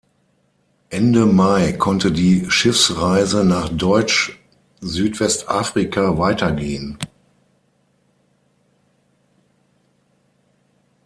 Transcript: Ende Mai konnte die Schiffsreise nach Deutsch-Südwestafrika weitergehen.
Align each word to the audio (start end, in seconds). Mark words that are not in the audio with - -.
Ende 0.89 1.27
Mai 1.27 1.73
konnte 1.73 2.11
die 2.11 2.49
Schiffsreise 2.49 3.45
nach 3.45 3.69
Deutsch-Südwestafrika 3.69 6.17
weitergehen. 6.17 6.97